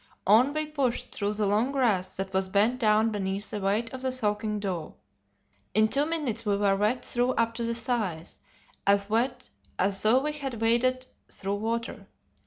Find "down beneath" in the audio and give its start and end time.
2.79-3.51